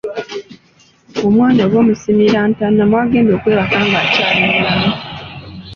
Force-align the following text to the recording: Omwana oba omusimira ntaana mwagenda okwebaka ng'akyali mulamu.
Omwana 1.25 1.61
oba 1.67 1.77
omusimira 1.83 2.39
ntaana 2.49 2.83
mwagenda 2.89 3.31
okwebaka 3.37 3.77
ng'akyali 3.87 4.41
mulamu. 4.51 4.91